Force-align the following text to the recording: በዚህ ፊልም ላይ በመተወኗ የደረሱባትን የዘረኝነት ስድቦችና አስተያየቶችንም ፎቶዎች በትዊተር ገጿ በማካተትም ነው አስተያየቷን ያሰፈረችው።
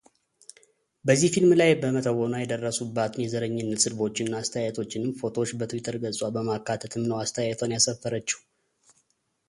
በዚህ 1.07 1.31
ፊልም 1.33 1.51
ላይ 1.61 1.71
በመተወኗ 1.81 2.31
የደረሱባትን 2.41 3.23
የዘረኝነት 3.23 3.83
ስድቦችና 3.85 4.33
አስተያየቶችንም 4.43 5.15
ፎቶዎች 5.21 5.53
በትዊተር 5.61 5.97
ገጿ 6.05 6.19
በማካተትም 6.37 7.03
ነው 7.11 7.19
አስተያየቷን 7.25 7.75
ያሰፈረችው። 7.77 8.41